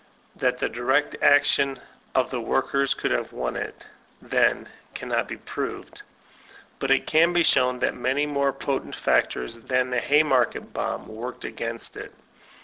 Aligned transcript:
That 0.35 0.57
the 0.57 0.67
direct 0.67 1.15
action 1.21 1.79
of 2.15 2.31
the 2.31 2.41
worken 2.41 2.91
coold 2.97 3.11
have 3.11 3.31
won 3.31 3.55
it, 3.55 3.85
then, 4.19 4.67
can 4.95 5.09
not 5.09 5.27
be 5.27 5.37
proved; 5.37 6.01
but 6.79 6.89
it 6.89 7.05
can 7.05 7.33
be 7.33 7.43
diown 7.43 7.81
that 7.81 7.93
many 7.93 8.25
more 8.25 8.51
potent 8.51 8.95
factors 8.95 9.59
than 9.59 9.91
the 9.91 9.99
Haymarket 9.99 10.73
bomb 10.73 11.07
worked 11.07 11.45
against 11.45 11.95
it. 11.95 12.13